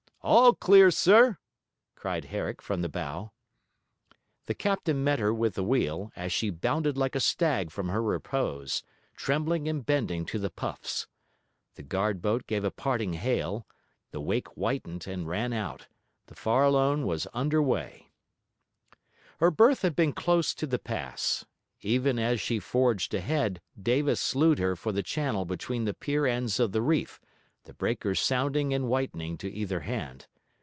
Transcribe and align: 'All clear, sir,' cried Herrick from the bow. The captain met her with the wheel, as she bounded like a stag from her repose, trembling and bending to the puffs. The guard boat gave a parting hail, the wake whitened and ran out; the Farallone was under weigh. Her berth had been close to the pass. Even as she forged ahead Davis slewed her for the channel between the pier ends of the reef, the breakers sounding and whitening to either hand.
'All 0.23 0.53
clear, 0.53 0.91
sir,' 0.91 1.39
cried 1.95 2.25
Herrick 2.25 2.61
from 2.61 2.83
the 2.83 2.89
bow. 2.89 3.31
The 4.45 4.53
captain 4.53 5.03
met 5.03 5.17
her 5.17 5.33
with 5.33 5.55
the 5.55 5.63
wheel, 5.63 6.11
as 6.15 6.31
she 6.31 6.51
bounded 6.51 6.95
like 6.95 7.15
a 7.15 7.19
stag 7.19 7.71
from 7.71 7.89
her 7.89 8.03
repose, 8.03 8.83
trembling 9.15 9.67
and 9.67 9.83
bending 9.83 10.25
to 10.25 10.37
the 10.37 10.51
puffs. 10.51 11.07
The 11.73 11.81
guard 11.81 12.21
boat 12.21 12.45
gave 12.45 12.63
a 12.63 12.69
parting 12.69 13.13
hail, 13.13 13.65
the 14.11 14.21
wake 14.21 14.49
whitened 14.49 15.07
and 15.07 15.27
ran 15.27 15.53
out; 15.53 15.87
the 16.27 16.35
Farallone 16.35 17.03
was 17.07 17.25
under 17.33 17.59
weigh. 17.59 18.11
Her 19.39 19.49
berth 19.49 19.81
had 19.81 19.95
been 19.95 20.13
close 20.13 20.53
to 20.53 20.67
the 20.67 20.77
pass. 20.77 21.45
Even 21.81 22.19
as 22.19 22.39
she 22.39 22.59
forged 22.59 23.15
ahead 23.15 23.59
Davis 23.81 24.21
slewed 24.21 24.59
her 24.59 24.75
for 24.75 24.91
the 24.91 25.01
channel 25.01 25.45
between 25.45 25.85
the 25.85 25.95
pier 25.95 26.27
ends 26.27 26.59
of 26.59 26.73
the 26.73 26.81
reef, 26.83 27.19
the 27.65 27.73
breakers 27.75 28.19
sounding 28.19 28.73
and 28.73 28.87
whitening 28.89 29.37
to 29.37 29.47
either 29.51 29.81
hand. 29.81 30.25